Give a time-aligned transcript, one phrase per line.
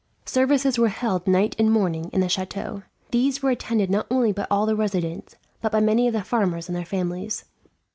[0.25, 2.81] Services were held night and morning in the chateau.
[3.11, 6.67] These were attended not only by all the residents, but by many of the farmers
[6.67, 7.45] and their families.